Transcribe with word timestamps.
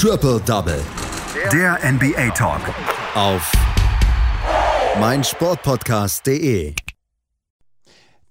Triple 0.00 0.40
Double. 0.46 0.80
Der 1.52 1.76
NBA 1.82 2.30
Talk. 2.30 2.60
Auf 3.16 3.50
meinsportpodcast.de. 5.00 6.72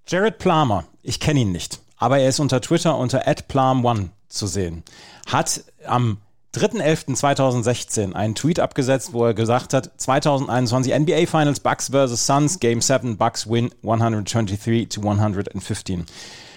Jared 0.08 0.38
Plummer, 0.38 0.86
ich 1.04 1.20
kenne 1.20 1.42
ihn 1.42 1.52
nicht, 1.52 1.82
aber 1.98 2.20
er 2.20 2.30
ist 2.30 2.40
unter 2.40 2.62
Twitter 2.62 2.98
unter 2.98 3.28
@plum1 3.28 4.12
zu 4.30 4.48
sehen. 4.48 4.84
Hat 5.30 5.66
am 5.86 6.20
3.11.2016 6.56 8.14
einen 8.14 8.36
Tweet 8.36 8.62
abgesetzt, 8.62 9.12
wo 9.12 9.26
er 9.26 9.34
gesagt 9.34 9.74
hat, 9.74 9.92
2021 9.98 10.94
NBA 10.94 11.26
Finals 11.26 11.60
Bucks 11.60 11.90
vs. 11.90 12.26
Suns, 12.26 12.62
Game 12.62 12.80
7, 12.80 13.18
Bucks 13.18 13.46
win 13.46 13.72
123 13.84 14.88
to 14.88 15.02
115. 15.02 16.06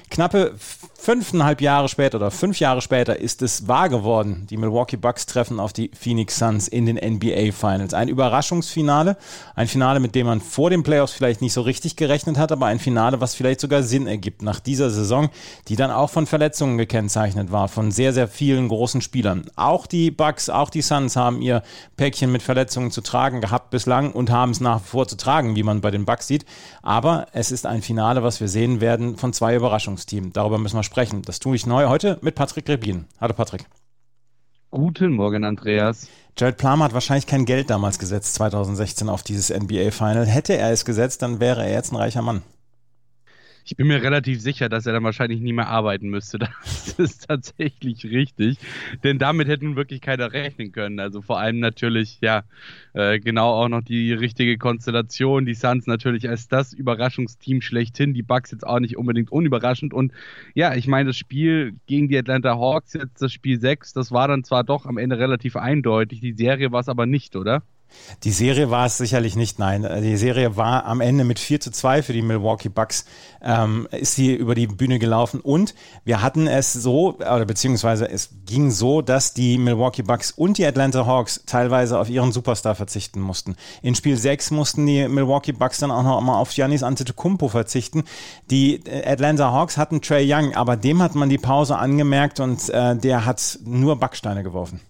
Knappe 0.08 0.54
fünfeinhalb 1.00 1.62
Jahre 1.62 1.88
später 1.88 2.18
oder 2.18 2.30
fünf 2.30 2.60
Jahre 2.60 2.82
später 2.82 3.18
ist 3.18 3.40
es 3.40 3.66
wahr 3.66 3.88
geworden. 3.88 4.46
Die 4.50 4.58
Milwaukee 4.58 4.98
Bucks 4.98 5.24
treffen 5.26 5.58
auf 5.58 5.72
die 5.72 5.90
Phoenix 5.98 6.38
Suns 6.38 6.68
in 6.68 6.84
den 6.84 6.96
NBA 6.96 7.52
Finals. 7.52 7.94
Ein 7.94 8.08
Überraschungsfinale, 8.08 9.16
ein 9.54 9.66
Finale, 9.66 9.98
mit 9.98 10.14
dem 10.14 10.26
man 10.26 10.40
vor 10.40 10.68
den 10.68 10.82
Playoffs 10.82 11.12
vielleicht 11.12 11.40
nicht 11.40 11.54
so 11.54 11.62
richtig 11.62 11.96
gerechnet 11.96 12.36
hat, 12.36 12.52
aber 12.52 12.66
ein 12.66 12.78
Finale, 12.78 13.20
was 13.20 13.34
vielleicht 13.34 13.60
sogar 13.60 13.82
Sinn 13.82 14.06
ergibt 14.06 14.42
nach 14.42 14.60
dieser 14.60 14.90
Saison, 14.90 15.30
die 15.68 15.76
dann 15.76 15.90
auch 15.90 16.10
von 16.10 16.26
Verletzungen 16.26 16.76
gekennzeichnet 16.76 17.50
war, 17.50 17.68
von 17.68 17.90
sehr, 17.90 18.12
sehr 18.12 18.28
vielen 18.28 18.68
großen 18.68 19.00
Spielern. 19.00 19.46
Auch 19.56 19.86
die 19.86 20.10
Bucks, 20.10 20.50
auch 20.50 20.68
die 20.68 20.82
Suns 20.82 21.16
haben 21.16 21.40
ihr 21.40 21.62
Päckchen 21.96 22.30
mit 22.30 22.42
Verletzungen 22.42 22.90
zu 22.90 23.00
tragen 23.00 23.40
gehabt 23.40 23.70
bislang 23.70 24.12
und 24.12 24.30
haben 24.30 24.50
es 24.50 24.60
nach 24.60 24.80
wie 24.82 24.88
vor 24.88 25.08
zu 25.08 25.16
tragen, 25.16 25.56
wie 25.56 25.62
man 25.62 25.80
bei 25.80 25.90
den 25.90 26.04
Bucks 26.04 26.26
sieht. 26.26 26.44
Aber 26.82 27.26
es 27.32 27.50
ist 27.50 27.64
ein 27.64 27.80
Finale, 27.80 28.22
was 28.22 28.40
wir 28.40 28.48
sehen 28.48 28.82
werden 28.82 29.16
von 29.16 29.32
zwei 29.32 29.56
Überraschungsteams. 29.56 30.10
Team. 30.10 30.32
Darüber 30.32 30.58
müssen 30.58 30.76
wir 30.76 30.82
sprechen. 30.90 31.22
Das 31.22 31.38
tue 31.38 31.54
ich 31.54 31.66
neu 31.66 31.88
heute 31.88 32.18
mit 32.20 32.34
Patrick 32.34 32.68
Rebin. 32.68 33.04
Hallo 33.20 33.32
Patrick. 33.32 33.64
Guten 34.72 35.12
Morgen, 35.12 35.44
Andreas. 35.44 36.08
Jared 36.36 36.56
Plum 36.56 36.82
hat 36.82 36.92
wahrscheinlich 36.94 37.28
kein 37.28 37.44
Geld 37.44 37.70
damals 37.70 38.00
gesetzt, 38.00 38.34
2016, 38.34 39.08
auf 39.08 39.22
dieses 39.22 39.50
NBA-Final. 39.56 40.26
Hätte 40.26 40.56
er 40.56 40.72
es 40.72 40.84
gesetzt, 40.84 41.22
dann 41.22 41.38
wäre 41.38 41.62
er 41.64 41.72
jetzt 41.72 41.92
ein 41.92 41.96
reicher 41.96 42.22
Mann. 42.22 42.42
Ich 43.64 43.76
bin 43.76 43.86
mir 43.86 44.02
relativ 44.02 44.40
sicher, 44.40 44.68
dass 44.68 44.86
er 44.86 44.92
dann 44.92 45.04
wahrscheinlich 45.04 45.40
nie 45.40 45.52
mehr 45.52 45.68
arbeiten 45.68 46.08
müsste. 46.08 46.38
Das 46.60 47.12
ist 47.12 47.28
tatsächlich 47.28 48.04
richtig. 48.04 48.58
Denn 49.04 49.18
damit 49.18 49.48
hätte 49.48 49.64
nun 49.64 49.76
wirklich 49.76 50.00
keiner 50.00 50.32
rechnen 50.32 50.72
können. 50.72 51.00
Also 51.00 51.22
vor 51.22 51.38
allem 51.38 51.60
natürlich, 51.60 52.18
ja, 52.20 52.42
äh, 52.92 53.20
genau 53.20 53.52
auch 53.52 53.68
noch 53.68 53.82
die 53.82 54.12
richtige 54.12 54.58
Konstellation. 54.58 55.46
Die 55.46 55.54
Suns 55.54 55.86
natürlich 55.86 56.28
als 56.28 56.48
das 56.48 56.72
Überraschungsteam 56.72 57.60
schlechthin. 57.62 58.12
Die 58.12 58.22
Bucks 58.22 58.50
jetzt 58.50 58.66
auch 58.66 58.80
nicht 58.80 58.96
unbedingt 58.96 59.30
unüberraschend. 59.32 59.94
Und 59.94 60.12
ja, 60.54 60.74
ich 60.74 60.88
meine, 60.88 61.10
das 61.10 61.16
Spiel 61.16 61.74
gegen 61.86 62.08
die 62.08 62.18
Atlanta 62.18 62.58
Hawks, 62.58 62.92
jetzt 62.94 63.22
das 63.22 63.32
Spiel 63.32 63.60
6, 63.60 63.92
das 63.92 64.12
war 64.12 64.28
dann 64.28 64.44
zwar 64.44 64.64
doch 64.64 64.84
am 64.86 64.98
Ende 64.98 65.18
relativ 65.18 65.56
eindeutig. 65.56 66.20
Die 66.20 66.34
Serie 66.34 66.72
war 66.72 66.80
es 66.80 66.88
aber 66.88 67.06
nicht, 67.06 67.36
oder? 67.36 67.62
Die 68.24 68.32
Serie 68.32 68.70
war 68.70 68.86
es 68.86 68.98
sicherlich 68.98 69.36
nicht, 69.36 69.58
nein. 69.58 69.88
Die 70.02 70.16
Serie 70.16 70.56
war 70.56 70.84
am 70.84 71.00
Ende 71.00 71.24
mit 71.24 71.38
4 71.38 71.60
zu 71.60 71.70
2 71.70 72.02
für 72.02 72.12
die 72.12 72.22
Milwaukee 72.22 72.68
Bucks, 72.68 73.04
ähm, 73.42 73.88
ist 73.90 74.14
sie 74.14 74.34
über 74.34 74.54
die 74.54 74.66
Bühne 74.66 74.98
gelaufen 74.98 75.40
und 75.40 75.74
wir 76.04 76.22
hatten 76.22 76.46
es 76.46 76.72
so, 76.72 77.14
oder 77.16 77.44
beziehungsweise 77.44 78.10
es 78.10 78.30
ging 78.46 78.70
so, 78.70 79.02
dass 79.02 79.34
die 79.34 79.58
Milwaukee 79.58 80.02
Bucks 80.02 80.30
und 80.30 80.58
die 80.58 80.66
Atlanta 80.66 81.06
Hawks 81.06 81.42
teilweise 81.46 81.98
auf 81.98 82.10
ihren 82.10 82.32
Superstar 82.32 82.74
verzichten 82.74 83.20
mussten. 83.20 83.56
In 83.82 83.94
Spiel 83.94 84.16
6 84.16 84.50
mussten 84.50 84.86
die 84.86 85.08
Milwaukee 85.08 85.52
Bucks 85.52 85.78
dann 85.78 85.90
auch 85.90 86.02
noch 86.02 86.20
mal 86.20 86.38
auf 86.38 86.52
Giannis 86.52 86.82
Antetokounmpo 86.82 87.48
verzichten. 87.48 88.04
Die 88.50 88.76
äh, 88.86 89.10
Atlanta 89.10 89.52
Hawks 89.52 89.76
hatten 89.76 90.00
Trey 90.00 90.30
Young, 90.30 90.54
aber 90.54 90.76
dem 90.76 91.02
hat 91.02 91.14
man 91.14 91.28
die 91.28 91.38
Pause 91.38 91.76
angemerkt 91.76 92.40
und 92.40 92.68
äh, 92.68 92.96
der 92.96 93.24
hat 93.24 93.58
nur 93.64 93.96
Backsteine 93.98 94.42
geworfen. 94.42 94.80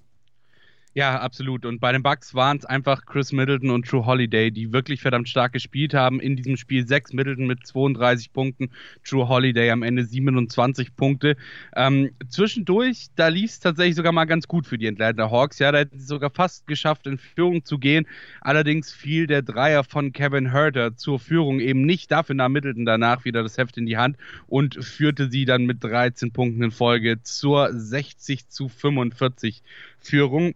Ja, 0.93 1.21
absolut. 1.21 1.65
Und 1.67 1.79
bei 1.79 1.93
den 1.93 2.03
Bucks 2.03 2.35
waren 2.35 2.57
es 2.57 2.65
einfach 2.65 3.07
Chris 3.07 3.31
Middleton 3.31 3.71
und 3.71 3.87
True 3.87 4.07
Holiday, 4.07 4.51
die 4.51 4.73
wirklich 4.73 5.01
verdammt 5.01 5.29
stark 5.29 5.53
gespielt 5.53 5.95
haben. 5.95 6.19
In 6.19 6.35
diesem 6.35 6.57
Spiel 6.57 6.85
6 6.85 7.13
Middleton 7.13 7.47
mit 7.47 7.65
32 7.65 8.33
Punkten, 8.33 8.71
True 9.05 9.29
Holiday 9.29 9.71
am 9.71 9.85
Ende 9.85 10.05
27 10.05 10.97
Punkte. 10.97 11.37
Ähm, 11.77 12.11
zwischendurch, 12.29 13.07
da 13.15 13.29
lief 13.29 13.51
es 13.53 13.61
tatsächlich 13.61 13.95
sogar 13.95 14.11
mal 14.11 14.25
ganz 14.25 14.49
gut 14.49 14.67
für 14.67 14.79
die 14.79 14.89
Atlanta 14.89 15.31
Hawks. 15.31 15.61
Ja, 15.61 15.71
da 15.71 15.79
hätten 15.79 16.01
sie 16.01 16.07
sogar 16.07 16.31
fast 16.31 16.67
geschafft, 16.67 17.07
in 17.07 17.19
Führung 17.19 17.65
zu 17.65 17.79
gehen. 17.79 18.05
Allerdings 18.41 18.93
fiel 18.93 19.29
der 19.29 19.43
Dreier 19.43 19.85
von 19.85 20.13
Kevin 20.13 20.51
Herter 20.51 20.97
zur 20.97 21.21
Führung 21.21 21.61
eben 21.61 21.83
nicht. 21.83 22.11
Dafür 22.11 22.35
nahm 22.35 22.51
Middleton 22.51 22.85
danach 22.85 23.25
wieder 23.25 23.45
das 23.45 23.59
Heft 23.59 23.79
in 23.79 23.87
die 23.87 23.97
Hand 23.97 24.17
und 24.49 24.85
führte 24.85 25.31
sie 25.31 25.45
dann 25.45 25.67
mit 25.67 25.85
13 25.85 26.33
Punkten 26.33 26.65
in 26.65 26.71
Folge 26.73 27.23
zur 27.23 27.73
60 27.73 28.49
zu 28.49 28.69
45 28.69 29.63
Führung 30.01 30.55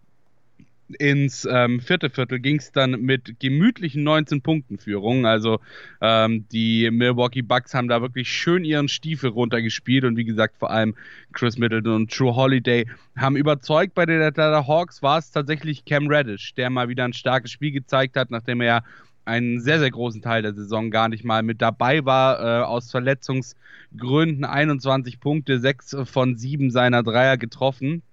ins 0.99 1.47
ähm, 1.49 1.79
vierte 1.79 2.09
Viertel 2.09 2.39
ging 2.39 2.57
es 2.57 2.71
dann 2.71 2.91
mit 3.01 3.39
gemütlichen 3.39 4.03
19 4.03 4.41
Punkten 4.41 4.77
Führung. 4.77 5.25
Also 5.25 5.59
ähm, 6.01 6.47
die 6.49 6.89
Milwaukee 6.91 7.41
Bucks 7.41 7.73
haben 7.73 7.87
da 7.87 8.01
wirklich 8.01 8.29
schön 8.29 8.63
ihren 8.63 8.87
Stiefel 8.87 9.31
runtergespielt 9.31 10.03
und 10.03 10.15
wie 10.17 10.25
gesagt 10.25 10.57
vor 10.57 10.69
allem 10.69 10.95
Chris 11.33 11.57
Middleton 11.57 11.93
und 11.93 12.11
True 12.11 12.35
Holiday 12.35 12.87
haben 13.17 13.35
überzeugt. 13.35 13.95
Bei 13.95 14.05
den 14.05 14.21
Atlanta 14.21 14.67
Hawks 14.67 15.01
war 15.01 15.17
es 15.17 15.31
tatsächlich 15.31 15.85
Cam 15.85 16.07
Reddish, 16.07 16.53
der 16.53 16.69
mal 16.69 16.87
wieder 16.87 17.05
ein 17.05 17.13
starkes 17.13 17.51
Spiel 17.51 17.71
gezeigt 17.71 18.15
hat, 18.15 18.29
nachdem 18.29 18.61
er 18.61 18.83
einen 19.25 19.59
sehr, 19.59 19.79
sehr 19.79 19.89
großen 19.89 20.21
Teil 20.21 20.43
der 20.43 20.53
Saison 20.53 20.91
gar 20.91 21.09
nicht 21.09 21.23
mal 21.23 21.41
mit 21.41 21.61
dabei 21.61 22.05
war. 22.05 22.39
Äh, 22.39 22.63
aus 22.63 22.91
Verletzungsgründen 22.91 24.45
21 24.45 25.19
Punkte, 25.19 25.59
6 25.59 25.97
von 26.03 26.37
7 26.37 26.69
seiner 26.69 27.01
Dreier 27.01 27.37
getroffen. 27.37 28.03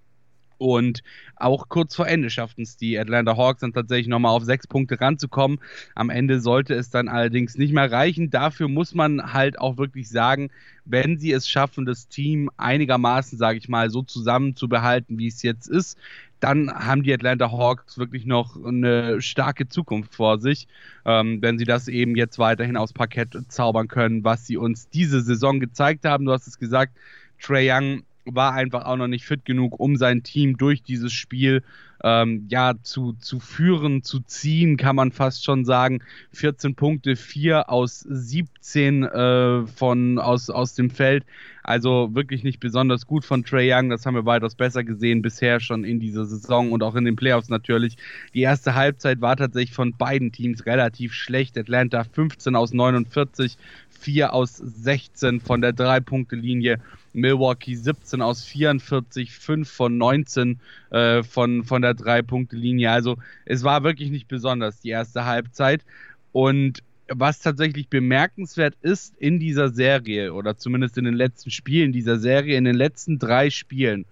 Und 0.63 1.03
auch 1.35 1.67
kurz 1.67 1.93
vor 1.93 2.07
Ende 2.07 2.29
schafften 2.29 2.61
es 2.61 2.77
die 2.77 2.97
Atlanta 2.97 3.35
Hawks 3.35 3.59
dann 3.59 3.73
tatsächlich 3.73 4.07
nochmal 4.07 4.31
auf 4.31 4.45
sechs 4.45 4.65
Punkte 4.65 5.01
ranzukommen. 5.01 5.59
Am 5.93 6.09
Ende 6.09 6.39
sollte 6.39 6.73
es 6.73 6.89
dann 6.89 7.09
allerdings 7.09 7.57
nicht 7.57 7.73
mehr 7.73 7.91
reichen. 7.91 8.29
Dafür 8.29 8.69
muss 8.69 8.95
man 8.95 9.33
halt 9.33 9.59
auch 9.59 9.77
wirklich 9.77 10.07
sagen, 10.07 10.51
wenn 10.85 11.19
sie 11.19 11.33
es 11.33 11.49
schaffen, 11.49 11.85
das 11.85 12.07
Team 12.07 12.49
einigermaßen, 12.55 13.37
sage 13.37 13.57
ich 13.57 13.67
mal, 13.67 13.89
so 13.89 14.03
zusammenzubehalten, 14.03 15.19
wie 15.19 15.27
es 15.27 15.41
jetzt 15.41 15.67
ist, 15.67 15.97
dann 16.39 16.71
haben 16.71 17.03
die 17.03 17.13
Atlanta 17.13 17.51
Hawks 17.51 17.97
wirklich 17.97 18.25
noch 18.25 18.55
eine 18.63 19.21
starke 19.21 19.67
Zukunft 19.67 20.15
vor 20.15 20.39
sich, 20.39 20.69
ähm, 21.03 21.41
wenn 21.41 21.57
sie 21.57 21.65
das 21.65 21.89
eben 21.89 22.15
jetzt 22.15 22.39
weiterhin 22.39 22.77
aufs 22.77 22.93
Parkett 22.93 23.35
zaubern 23.49 23.89
können, 23.89 24.23
was 24.23 24.47
sie 24.47 24.55
uns 24.55 24.87
diese 24.87 25.19
Saison 25.19 25.59
gezeigt 25.59 26.05
haben. 26.05 26.23
Du 26.23 26.31
hast 26.31 26.47
es 26.47 26.57
gesagt, 26.57 26.93
Trey 27.41 27.69
Young 27.69 28.03
war 28.25 28.53
einfach 28.53 28.85
auch 28.85 28.95
noch 28.97 29.07
nicht 29.07 29.25
fit 29.25 29.45
genug, 29.45 29.79
um 29.79 29.97
sein 29.97 30.23
Team 30.23 30.57
durch 30.57 30.83
dieses 30.83 31.13
Spiel 31.13 31.63
ähm, 32.03 32.45
ja 32.49 32.73
zu, 32.83 33.13
zu 33.13 33.39
führen, 33.39 34.03
zu 34.03 34.19
ziehen, 34.19 34.77
kann 34.77 34.95
man 34.95 35.11
fast 35.11 35.43
schon 35.43 35.65
sagen. 35.65 36.01
14 36.33 36.75
Punkte, 36.75 37.15
4 37.15 37.69
aus 37.69 38.01
17 38.01 39.03
äh, 39.03 39.65
von 39.67 40.19
aus, 40.19 40.49
aus 40.49 40.75
dem 40.75 40.89
Feld. 40.89 41.25
Also 41.63 42.13
wirklich 42.13 42.43
nicht 42.43 42.59
besonders 42.59 43.07
gut 43.07 43.23
von 43.23 43.45
Trey 43.45 43.73
Young. 43.73 43.89
Das 43.89 44.05
haben 44.05 44.15
wir 44.15 44.25
weitaus 44.25 44.53
besser 44.53 44.83
gesehen 44.83 45.21
bisher 45.21 45.61
schon 45.61 45.85
in 45.85 46.01
dieser 46.01 46.25
Saison 46.25 46.73
und 46.73 46.83
auch 46.83 46.95
in 46.95 47.05
den 47.05 47.15
Playoffs 47.15 47.47
natürlich. 47.47 47.95
Die 48.33 48.41
erste 48.41 48.75
Halbzeit 48.75 49.21
war 49.21 49.37
tatsächlich 49.37 49.73
von 49.73 49.95
beiden 49.95 50.33
Teams 50.33 50.65
relativ 50.65 51.13
schlecht. 51.13 51.57
Atlanta 51.57 52.03
15 52.03 52.57
aus 52.57 52.73
49, 52.73 53.57
4 53.91 54.33
aus 54.33 54.57
16 54.57 55.39
von 55.39 55.61
der 55.61 55.71
Drei-Punkte-Linie. 55.71 56.79
Milwaukee 57.13 57.75
17 57.75 58.21
aus 58.21 58.43
44, 58.43 59.31
5 59.31 59.69
von 59.69 59.97
19 59.97 60.59
äh, 60.89 61.23
von, 61.23 61.63
von 61.63 61.81
der 61.81 61.92
Drei-Punkte-Linie. 61.95 62.91
Also 62.91 63.17
es 63.45 63.63
war 63.63 63.83
wirklich 63.83 64.11
nicht 64.11 64.27
besonders 64.27 64.79
die 64.79 64.89
erste 64.89 65.25
Halbzeit. 65.25 65.83
Und 66.31 66.83
was 67.09 67.39
tatsächlich 67.39 67.89
bemerkenswert 67.89 68.75
ist 68.81 69.15
in 69.17 69.39
dieser 69.39 69.69
Serie 69.69 70.33
oder 70.33 70.57
zumindest 70.57 70.97
in 70.97 71.05
den 71.05 71.13
letzten 71.13 71.51
Spielen 71.51 71.91
dieser 71.91 72.17
Serie, 72.17 72.57
in 72.57 72.63
den 72.63 72.75
letzten 72.75 73.19
drei 73.19 73.49
Spielen 73.49 74.05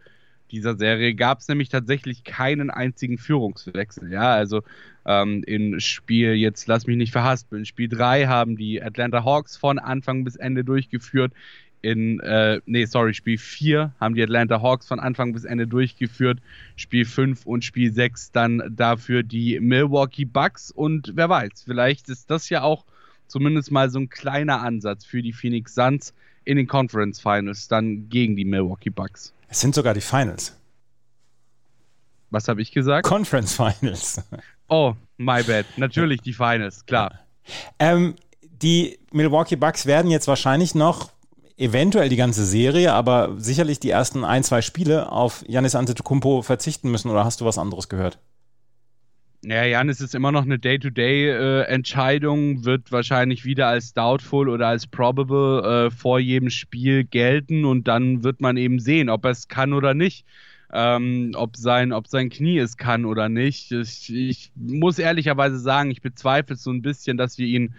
dieser 0.52 0.76
Serie 0.76 1.16
gab 1.16 1.40
es 1.40 1.48
nämlich 1.48 1.70
tatsächlich 1.70 2.24
keinen 2.24 2.70
einzigen 2.70 3.18
Führungswechsel. 3.18 4.12
Ja, 4.12 4.34
also 4.34 4.64
ähm, 5.06 5.44
in 5.46 5.80
Spiel, 5.80 6.34
jetzt 6.34 6.68
lass 6.68 6.88
mich 6.88 6.98
nicht 6.98 7.12
verhaspeln, 7.12 7.66
Spiel 7.66 7.88
3 7.88 8.28
haben 8.28 8.58
die 8.58 8.84
Atlanta 8.84 9.24
Hawks 9.24 9.56
von 9.56 9.80
Anfang 9.80 10.24
bis 10.26 10.36
Ende 10.36 10.64
durchgeführt 10.64 11.32
in, 11.82 12.20
äh, 12.20 12.62
nee, 12.66 12.86
sorry, 12.86 13.14
Spiel 13.14 13.38
4 13.38 13.94
haben 14.00 14.16
die 14.16 14.24
Atlanta 14.24 14.62
Hawks 14.62 14.88
von 14.88 15.00
Anfang 15.00 15.34
bis 15.34 15.46
Ende 15.46 15.68
durchgeführt. 15.68 16.40
Spiel 16.76 17.06
5 17.06 17.46
und 17.46 17.64
Spiel 17.64 17.92
6 17.92 18.32
dann 18.32 18.62
dafür 18.76 19.24
die 19.24 19.60
Milwaukee 19.60 20.26
Bucks. 20.26 20.72
Und 20.72 21.14
wer 21.16 21.30
weiß, 21.30 21.64
vielleicht 21.66 22.10
ist 22.10 22.30
das 22.30 22.50
ja 22.50 22.62
auch 22.62 22.86
zumindest 23.28 23.72
mal 23.72 23.90
so 23.90 24.00
ein 24.00 24.10
kleiner 24.10 24.62
Ansatz 24.62 25.06
für 25.06 25.22
die 25.22 25.34
Phoenix 25.34 25.74
Suns 25.74 26.14
in 26.44 26.58
den 26.58 26.68
Conference 26.68 27.20
Finals 27.20 27.68
dann 27.68 28.10
gegen 28.10 28.36
die 28.36 28.46
Milwaukee 28.46 28.90
Bucks. 28.90 29.34
Es 29.48 29.60
sind 29.60 29.76
sogar 29.76 29.94
die 29.94 30.02
Finals. 30.02 30.58
Was 32.30 32.48
habe 32.48 32.62
ich 32.62 32.72
gesagt? 32.72 33.06
Conference 33.06 33.56
Finals. 33.56 34.24
Oh, 34.74 34.96
my 35.18 35.44
bad. 35.44 35.66
Natürlich 35.76 36.22
die 36.22 36.32
Finals, 36.32 36.86
klar. 36.86 37.20
Ähm, 37.78 38.16
die 38.62 38.98
Milwaukee 39.12 39.58
Bucks 39.58 39.86
werden 39.86 40.10
jetzt 40.10 40.30
wahrscheinlich 40.30 40.76
noch 40.76 41.12
eventuell 41.62 42.10
die 42.10 42.16
ganze 42.16 42.46
Serie, 42.46 42.94
aber 42.94 43.36
sicherlich 43.38 43.80
die 43.80 43.90
ersten 43.90 44.24
ein, 44.24 44.44
zwei 44.44 44.62
Spiele 44.62 45.12
auf 45.12 45.44
Janis 45.48 45.76
Antetokounmpo 45.76 46.42
verzichten 46.42 46.92
müssen 46.92 47.10
oder 47.10 47.24
hast 47.24 47.42
du 47.42 47.46
was 47.46 47.58
anderes 47.58 47.88
gehört? 47.88 48.20
Ja, 49.44 49.64
Janis 49.64 50.02
ist 50.02 50.14
immer 50.14 50.32
noch 50.32 50.44
eine 50.44 50.60
Day-to-Day-Entscheidung, 50.60 52.60
äh, 52.60 52.66
wird 52.66 52.92
wahrscheinlich 52.92 53.44
wieder 53.44 53.68
als 53.68 53.94
doubtful 53.94 54.50
oder 54.50 54.68
als 54.68 54.86
probable 54.86 55.88
äh, 55.88 55.92
vor 55.92 56.20
jedem 56.20 56.52
Spiel 56.52 57.06
gelten 57.06 57.66
und 57.66 57.88
dann 57.88 58.24
wird 58.24 58.40
man 58.40 58.58
eben 58.58 58.80
sehen, 58.80 59.10
ob 59.10 59.26
er 59.26 59.32
es 59.32 59.48
kann 59.48 59.74
oder 59.74 59.96
nicht. 59.96 60.26
Ähm, 60.74 61.34
ob, 61.36 61.58
sein, 61.58 61.92
ob 61.92 62.08
sein 62.08 62.30
Knie 62.30 62.60
es 62.60 62.78
kann 62.78 63.04
oder 63.04 63.28
nicht. 63.28 63.74
Ich, 63.74 64.14
ich 64.14 64.54
muss 64.56 65.00
ehrlicherweise 65.00 65.60
sagen, 65.60 65.92
ich 65.92 66.02
bezweifle 66.02 66.56
so 66.56 66.72
ein 66.72 66.82
bisschen, 66.82 67.18
dass 67.18 67.38
wir 67.38 67.48
ihn 67.48 67.76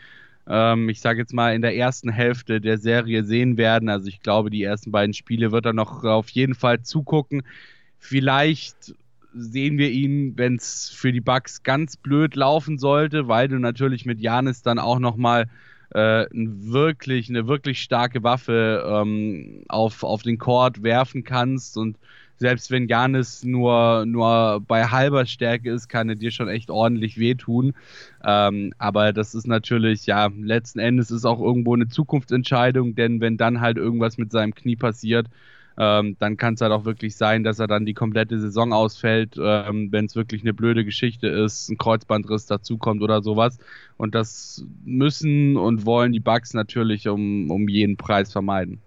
ähm, 0.49 0.89
ich 0.89 1.01
sage 1.01 1.21
jetzt 1.21 1.33
mal, 1.33 1.55
in 1.55 1.63
der 1.63 1.77
ersten 1.77 2.11
Hälfte 2.11 2.61
der 2.61 2.79
Serie 2.79 3.25
sehen 3.25 3.57
werden. 3.57 3.89
Also 3.89 4.09
ich 4.09 4.21
glaube, 4.21 4.51
die 4.51 4.63
ersten 4.63 4.91
beiden 4.91 5.15
Spiele 5.15 5.53
wird 5.53 5.67
er 5.67 5.73
noch 5.73 6.05
auf 6.05 6.29
jeden 6.31 6.55
Fall 6.55 6.83
zugucken. 6.83 7.43
Vielleicht 7.99 8.95
sehen 9.35 9.79
wir 9.79 9.91
ihn, 9.91 10.37
wenn 10.37 10.57
es 10.57 10.91
für 10.91 11.13
die 11.13 11.21
Bucks 11.21 11.63
ganz 11.63 11.97
blöd 11.97 12.35
laufen 12.35 12.79
sollte, 12.79 13.29
weil 13.29 13.49
du 13.49 13.59
natürlich 13.59 14.05
mit 14.05 14.21
Janis 14.21 14.63
dann 14.63 14.79
auch 14.79 14.99
noch 14.99 15.17
mal 15.17 15.49
äh, 15.91 16.27
wirklich, 16.33 17.29
eine 17.29 17.47
wirklich 17.47 17.81
starke 17.81 18.23
Waffe 18.23 18.85
ähm, 18.87 19.65
auf, 19.69 20.03
auf 20.03 20.23
den 20.23 20.39
Court 20.39 20.83
werfen 20.83 21.25
kannst 21.25 21.77
und 21.77 21.97
selbst 22.39 22.71
wenn 22.71 22.89
Janis 22.89 23.45
nur, 23.45 24.05
nur 24.07 24.61
bei 24.67 24.87
halber 24.87 25.27
Stärke 25.27 25.71
ist, 25.71 25.89
kann 25.89 26.09
er 26.09 26.17
dir 26.17 26.31
schon 26.31 26.49
echt 26.49 26.71
ordentlich 26.71 27.19
wehtun. 27.19 27.75
Ähm, 28.25 28.73
aber 28.79 29.13
das 29.13 29.35
ist 29.35 29.47
natürlich, 29.47 30.07
ja, 30.07 30.29
letzten 30.41 30.81
Endes 30.81 31.11
ist 31.11 31.25
auch 31.25 31.41
irgendwo 31.41 31.75
eine 31.75 31.89
Zukunftsentscheidung, 31.89 32.95
denn 32.95 33.21
wenn 33.21 33.37
dann 33.37 33.61
halt 33.61 33.77
irgendwas 33.77 34.19
mit 34.19 34.33
seinem 34.33 34.55
Knie 34.55 34.77
passiert, 34.77 35.29
ähm, 35.79 36.17
dann 36.19 36.37
kann 36.37 36.55
es 36.55 36.61
halt 36.61 36.73
auch 36.73 36.85
wirklich 36.85 37.17
sein, 37.17 37.45
dass 37.45 37.59
er 37.59 37.67
dann 37.67 37.87
die 37.87 37.95
komplette 37.95 38.39
Saison 38.39 38.73
ausfällt, 38.73 39.37
ähm, 39.41 39.91
wenn 39.91 40.05
es 40.07 40.17
wirklich 40.17 40.43
eine 40.43 40.53
blöde 40.53 40.85
Geschichte 40.85 41.29
ist, 41.29 41.71
ein 41.71 41.79
Kreuzbandriss 41.79 42.47
dazukommt 42.47 43.03
oder 43.03 43.23
sowas. 43.23 43.59
Und 43.97 44.15
das 44.15 44.65
müssen 44.85 45.57
und 45.57 45.87
wollen 45.87 46.13
die 46.13 46.21
Bugs 46.21 46.55
natürlich 46.55 47.09
um, 47.09 47.51
um 47.51 47.69
jeden 47.69 47.97
Preis 47.97 48.33
vermeiden. 48.33 48.81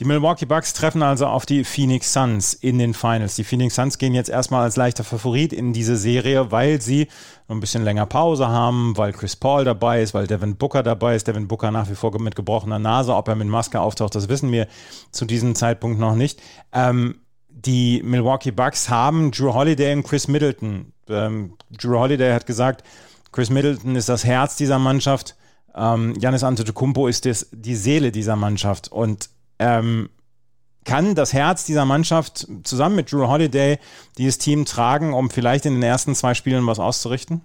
Die 0.00 0.04
Milwaukee 0.04 0.44
Bucks 0.44 0.72
treffen 0.72 1.04
also 1.04 1.26
auf 1.26 1.46
die 1.46 1.62
Phoenix 1.62 2.12
Suns 2.12 2.52
in 2.52 2.78
den 2.80 2.94
Finals. 2.94 3.36
Die 3.36 3.44
Phoenix 3.44 3.76
Suns 3.76 3.96
gehen 3.96 4.12
jetzt 4.12 4.28
erstmal 4.28 4.64
als 4.64 4.74
leichter 4.74 5.04
Favorit 5.04 5.52
in 5.52 5.72
diese 5.72 5.96
Serie, 5.96 6.50
weil 6.50 6.80
sie 6.80 7.06
ein 7.46 7.60
bisschen 7.60 7.84
länger 7.84 8.04
Pause 8.04 8.48
haben, 8.48 8.96
weil 8.96 9.12
Chris 9.12 9.36
Paul 9.36 9.64
dabei 9.64 10.02
ist, 10.02 10.12
weil 10.12 10.26
Devin 10.26 10.56
Booker 10.56 10.82
dabei 10.82 11.14
ist. 11.14 11.28
Devin 11.28 11.46
Booker 11.46 11.70
nach 11.70 11.88
wie 11.88 11.94
vor 11.94 12.20
mit 12.20 12.34
gebrochener 12.34 12.80
Nase. 12.80 13.14
Ob 13.14 13.28
er 13.28 13.36
mit 13.36 13.46
Maske 13.46 13.80
auftaucht, 13.80 14.16
das 14.16 14.28
wissen 14.28 14.50
wir 14.50 14.66
zu 15.12 15.26
diesem 15.26 15.54
Zeitpunkt 15.54 16.00
noch 16.00 16.16
nicht. 16.16 16.42
Ähm, 16.72 17.20
die 17.48 18.02
Milwaukee 18.02 18.50
Bucks 18.50 18.88
haben 18.88 19.30
Drew 19.30 19.54
Holiday 19.54 19.92
und 19.92 20.02
Chris 20.02 20.26
Middleton. 20.26 20.92
Ähm, 21.08 21.54
Drew 21.70 21.96
Holiday 21.96 22.32
hat 22.32 22.46
gesagt, 22.46 22.82
Chris 23.30 23.48
Middleton 23.48 23.94
ist 23.94 24.08
das 24.08 24.24
Herz 24.24 24.56
dieser 24.56 24.80
Mannschaft. 24.80 25.36
Ähm, 25.72 26.14
Giannis 26.14 26.42
Antetokounmpo 26.42 27.06
ist 27.06 27.26
das, 27.26 27.48
die 27.52 27.76
Seele 27.76 28.10
dieser 28.10 28.34
Mannschaft. 28.34 28.90
Und 28.90 29.28
ähm, 29.64 30.10
kann 30.84 31.14
das 31.14 31.32
Herz 31.32 31.64
dieser 31.64 31.86
Mannschaft 31.86 32.46
zusammen 32.62 32.96
mit 32.96 33.10
Drew 33.10 33.26
Holiday 33.26 33.78
dieses 34.18 34.38
Team 34.38 34.66
tragen, 34.66 35.14
um 35.14 35.30
vielleicht 35.30 35.64
in 35.64 35.74
den 35.74 35.82
ersten 35.82 36.14
zwei 36.14 36.34
Spielen 36.34 36.66
was 36.66 36.78
auszurichten? 36.78 37.40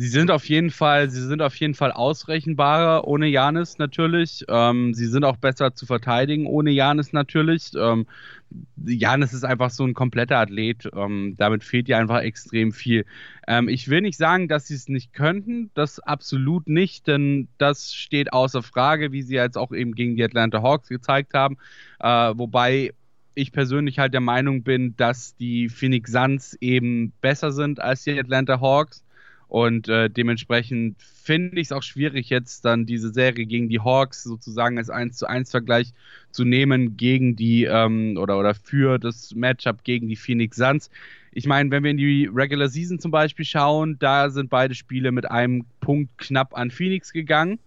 Sie 0.00 0.08
sind 0.08 0.30
auf 0.30 0.46
jeden 0.46 0.70
Fall, 0.70 1.10
sie 1.10 1.20
sind 1.20 1.42
auf 1.42 1.54
jeden 1.56 1.74
Fall 1.74 1.92
ausrechenbarer 1.92 3.06
ohne 3.06 3.26
Janis 3.26 3.76
natürlich. 3.76 4.42
Ähm, 4.48 4.94
sie 4.94 5.04
sind 5.04 5.24
auch 5.24 5.36
besser 5.36 5.74
zu 5.74 5.84
verteidigen 5.84 6.46
ohne 6.46 6.70
Janis 6.70 7.12
natürlich. 7.12 7.72
Ähm, 7.76 8.06
Janis 8.82 9.34
ist 9.34 9.44
einfach 9.44 9.68
so 9.68 9.84
ein 9.84 9.92
kompletter 9.92 10.38
Athlet. 10.38 10.88
Ähm, 10.96 11.34
damit 11.36 11.64
fehlt 11.64 11.86
ihr 11.90 11.98
einfach 11.98 12.22
extrem 12.22 12.72
viel. 12.72 13.04
Ähm, 13.46 13.68
ich 13.68 13.88
will 13.88 14.00
nicht 14.00 14.16
sagen, 14.16 14.48
dass 14.48 14.68
sie 14.68 14.74
es 14.74 14.88
nicht 14.88 15.12
könnten. 15.12 15.70
Das 15.74 16.00
absolut 16.00 16.66
nicht, 16.66 17.06
denn 17.06 17.48
das 17.58 17.92
steht 17.92 18.32
außer 18.32 18.62
Frage, 18.62 19.12
wie 19.12 19.20
sie 19.20 19.34
jetzt 19.34 19.58
auch 19.58 19.70
eben 19.70 19.94
gegen 19.94 20.16
die 20.16 20.24
Atlanta 20.24 20.62
Hawks 20.62 20.88
gezeigt 20.88 21.34
haben. 21.34 21.58
Äh, 21.98 22.08
wobei 22.08 22.94
ich 23.34 23.52
persönlich 23.52 23.98
halt 23.98 24.14
der 24.14 24.22
Meinung 24.22 24.62
bin, 24.62 24.96
dass 24.96 25.36
die 25.36 25.68
Phoenix 25.68 26.10
Suns 26.10 26.56
eben 26.62 27.12
besser 27.20 27.52
sind 27.52 27.80
als 27.80 28.04
die 28.04 28.18
Atlanta 28.18 28.62
Hawks. 28.62 29.04
Und 29.50 29.88
äh, 29.88 30.08
dementsprechend 30.08 30.96
finde 31.02 31.60
ich 31.60 31.66
es 31.66 31.72
auch 31.72 31.82
schwierig, 31.82 32.30
jetzt 32.30 32.64
dann 32.64 32.86
diese 32.86 33.12
Serie 33.12 33.46
gegen 33.46 33.68
die 33.68 33.80
Hawks 33.80 34.22
sozusagen 34.22 34.78
als 34.78 34.90
1 34.90 35.16
zu 35.16 35.28
1 35.28 35.50
Vergleich 35.50 35.92
zu 36.30 36.44
nehmen 36.44 36.96
gegen 36.96 37.34
die 37.34 37.64
ähm, 37.64 38.16
oder, 38.16 38.38
oder 38.38 38.54
für 38.54 39.00
das 39.00 39.34
Matchup 39.34 39.82
gegen 39.82 40.06
die 40.06 40.14
Phoenix 40.14 40.56
Suns. 40.56 40.88
Ich 41.32 41.46
meine, 41.46 41.68
wenn 41.72 41.82
wir 41.82 41.90
in 41.90 41.96
die 41.96 42.30
Regular 42.32 42.68
Season 42.68 43.00
zum 43.00 43.10
Beispiel 43.10 43.44
schauen, 43.44 43.96
da 43.98 44.30
sind 44.30 44.50
beide 44.50 44.76
Spiele 44.76 45.10
mit 45.10 45.28
einem 45.28 45.64
Punkt 45.80 46.16
knapp 46.18 46.56
an 46.56 46.70
Phoenix 46.70 47.12
gegangen. 47.12 47.58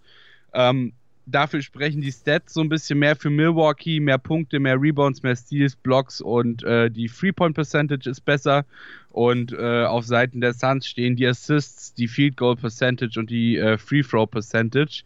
Ähm, 0.53 0.93
dafür 1.25 1.61
sprechen 1.61 2.01
die 2.01 2.11
Stats 2.11 2.53
so 2.53 2.61
ein 2.61 2.69
bisschen 2.69 2.99
mehr 2.99 3.15
für 3.15 3.29
Milwaukee, 3.29 3.99
mehr 3.99 4.17
Punkte, 4.17 4.59
mehr 4.59 4.79
Rebounds, 4.79 5.23
mehr 5.23 5.35
Steals, 5.35 5.75
Blocks 5.75 6.21
und 6.21 6.63
äh, 6.63 6.89
die 6.89 7.07
Three-Point-Percentage 7.07 8.09
ist 8.09 8.21
besser. 8.21 8.65
Und 9.09 9.53
äh, 9.53 9.85
auf 9.85 10.05
Seiten 10.05 10.41
der 10.41 10.53
Suns 10.53 10.87
stehen 10.87 11.15
die 11.15 11.27
Assists, 11.27 11.93
die 11.93 12.07
Field 12.07 12.35
Goal 12.35 12.55
Percentage 12.55 13.19
und 13.19 13.29
die 13.29 13.57
äh, 13.57 13.77
Free 13.77 14.01
Throw 14.01 14.29
Percentage. 14.29 15.03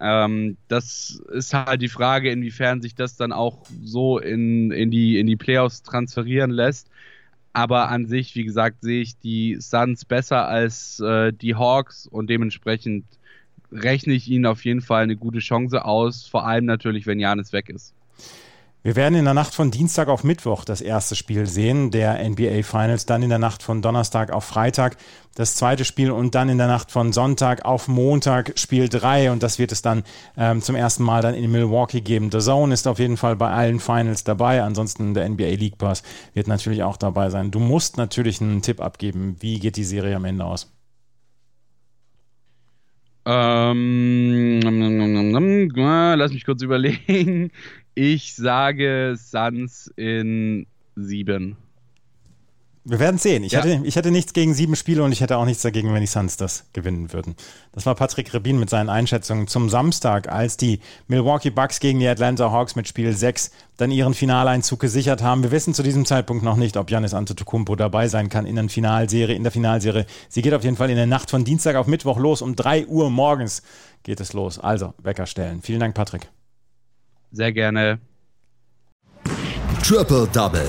Ähm, 0.00 0.56
das 0.68 1.22
ist 1.32 1.52
halt 1.52 1.82
die 1.82 1.88
Frage, 1.88 2.30
inwiefern 2.30 2.80
sich 2.80 2.94
das 2.94 3.16
dann 3.16 3.32
auch 3.32 3.66
so 3.82 4.18
in, 4.18 4.70
in, 4.70 4.90
die, 4.90 5.18
in 5.18 5.26
die 5.26 5.36
Playoffs 5.36 5.82
transferieren 5.82 6.50
lässt. 6.50 6.88
Aber 7.52 7.90
an 7.90 8.06
sich, 8.06 8.34
wie 8.34 8.44
gesagt, 8.44 8.78
sehe 8.80 9.02
ich 9.02 9.18
die 9.18 9.56
Suns 9.60 10.04
besser 10.04 10.48
als 10.48 11.00
äh, 11.00 11.32
die 11.32 11.54
Hawks 11.54 12.06
und 12.06 12.30
dementsprechend 12.30 13.04
rechne 13.72 14.14
ich 14.14 14.28
ihnen 14.28 14.46
auf 14.46 14.64
jeden 14.64 14.80
Fall 14.80 15.02
eine 15.02 15.16
gute 15.16 15.38
Chance 15.38 15.84
aus, 15.84 16.26
vor 16.26 16.46
allem 16.46 16.64
natürlich, 16.64 17.06
wenn 17.06 17.20
Janis 17.20 17.52
weg 17.52 17.68
ist. 17.68 17.94
Wir 18.82 18.96
werden 18.96 19.14
in 19.14 19.26
der 19.26 19.34
Nacht 19.34 19.54
von 19.54 19.70
Dienstag 19.70 20.08
auf 20.08 20.24
Mittwoch 20.24 20.64
das 20.64 20.80
erste 20.80 21.14
Spiel 21.14 21.44
sehen, 21.46 21.90
der 21.90 22.26
NBA 22.26 22.62
Finals, 22.62 23.04
dann 23.04 23.22
in 23.22 23.28
der 23.28 23.38
Nacht 23.38 23.62
von 23.62 23.82
Donnerstag 23.82 24.32
auf 24.32 24.44
Freitag 24.44 24.96
das 25.34 25.54
zweite 25.54 25.84
Spiel 25.84 26.10
und 26.10 26.34
dann 26.34 26.48
in 26.48 26.56
der 26.56 26.66
Nacht 26.66 26.90
von 26.90 27.12
Sonntag 27.12 27.66
auf 27.66 27.88
Montag 27.88 28.58
Spiel 28.58 28.88
3 28.88 29.32
und 29.32 29.42
das 29.42 29.58
wird 29.58 29.72
es 29.72 29.82
dann 29.82 30.02
ähm, 30.34 30.62
zum 30.62 30.76
ersten 30.76 31.02
Mal 31.02 31.20
dann 31.20 31.34
in 31.34 31.52
Milwaukee 31.52 32.00
geben. 32.00 32.30
The 32.32 32.38
Zone 32.38 32.72
ist 32.72 32.88
auf 32.88 32.98
jeden 32.98 33.18
Fall 33.18 33.36
bei 33.36 33.50
allen 33.50 33.80
Finals 33.80 34.24
dabei, 34.24 34.62
ansonsten 34.62 35.12
der 35.12 35.28
NBA 35.28 35.56
League 35.56 35.76
Pass 35.76 36.02
wird 36.32 36.48
natürlich 36.48 36.82
auch 36.82 36.96
dabei 36.96 37.28
sein. 37.28 37.50
Du 37.50 37.58
musst 37.60 37.98
natürlich 37.98 38.40
einen 38.40 38.62
Tipp 38.62 38.80
abgeben, 38.80 39.36
wie 39.40 39.58
geht 39.58 39.76
die 39.76 39.84
Serie 39.84 40.16
am 40.16 40.24
Ende 40.24 40.46
aus? 40.46 40.72
Ähm, 43.32 44.60
lass 46.16 46.32
mich 46.32 46.44
kurz 46.44 46.62
überlegen. 46.64 47.52
Ich 47.94 48.34
sage 48.34 49.14
Suns 49.16 49.88
in 49.94 50.66
sieben. 50.96 51.56
Wir 52.82 52.98
werden 52.98 53.18
sehen. 53.18 53.44
Ich, 53.44 53.52
ja. 53.52 53.62
hätte, 53.62 53.86
ich 53.86 53.96
hätte 53.96 54.10
nichts 54.10 54.32
gegen 54.32 54.54
sieben 54.54 54.74
Spiele 54.74 55.04
und 55.04 55.12
ich 55.12 55.20
hätte 55.20 55.36
auch 55.36 55.44
nichts 55.44 55.62
dagegen, 55.62 55.92
wenn 55.92 56.00
die 56.00 56.06
Suns 56.06 56.38
das 56.38 56.64
gewinnen 56.72 57.12
würden. 57.12 57.36
Das 57.72 57.84
war 57.84 57.94
Patrick 57.94 58.32
Rebin 58.32 58.58
mit 58.58 58.70
seinen 58.70 58.88
Einschätzungen 58.88 59.48
zum 59.48 59.68
Samstag, 59.68 60.32
als 60.32 60.56
die 60.56 60.80
Milwaukee 61.06 61.50
Bucks 61.50 61.78
gegen 61.80 62.00
die 62.00 62.08
Atlanta 62.08 62.50
Hawks 62.50 62.76
mit 62.76 62.88
Spiel 62.88 63.12
6 63.12 63.50
dann 63.76 63.90
ihren 63.90 64.14
Finaleinzug 64.14 64.80
gesichert 64.80 65.22
haben. 65.22 65.42
Wir 65.42 65.50
wissen 65.50 65.74
zu 65.74 65.82
diesem 65.82 66.06
Zeitpunkt 66.06 66.42
noch 66.42 66.56
nicht, 66.56 66.78
ob 66.78 66.86
Giannis 66.86 67.12
Antetokounmpo 67.12 67.76
dabei 67.76 68.08
sein 68.08 68.30
kann 68.30 68.46
in 68.46 68.56
der 68.56 68.70
Finalserie. 68.70 69.36
In 69.36 69.42
der 69.42 69.52
Finalserie. 69.52 70.06
Sie 70.30 70.40
geht 70.40 70.54
auf 70.54 70.64
jeden 70.64 70.76
Fall 70.76 70.88
in 70.88 70.96
der 70.96 71.06
Nacht 71.06 71.30
von 71.30 71.44
Dienstag 71.44 71.76
auf 71.76 71.86
Mittwoch 71.86 72.18
los. 72.18 72.40
Um 72.40 72.56
3 72.56 72.86
Uhr 72.86 73.10
morgens 73.10 73.62
geht 74.04 74.20
es 74.20 74.32
los. 74.32 74.58
Also, 74.58 74.94
Wecker 75.02 75.26
stellen. 75.26 75.60
Vielen 75.60 75.80
Dank, 75.80 75.94
Patrick. 75.94 76.30
Sehr 77.30 77.52
gerne. 77.52 77.98
Triple 79.82 80.26
Double. 80.32 80.68